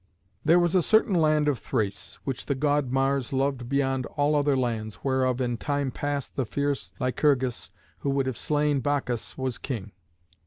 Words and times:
There 0.43 0.57
was 0.57 0.73
a 0.73 0.81
certain 0.81 1.13
land 1.13 1.47
of 1.47 1.59
Thrace, 1.59 2.17
which 2.23 2.47
the 2.47 2.55
god 2.55 2.91
Mars 2.91 3.31
loved 3.31 3.69
beyond 3.69 4.07
all 4.07 4.33
other 4.35 4.57
lands, 4.57 5.03
whereof 5.03 5.39
in 5.39 5.57
time 5.57 5.91
past 5.91 6.35
the 6.35 6.43
fierce 6.47 6.91
Lycurgus, 6.99 7.69
who 7.99 8.09
would 8.09 8.25
have 8.25 8.35
slain 8.35 8.79
Bacchus, 8.79 9.37
was 9.37 9.59
king. 9.59 9.91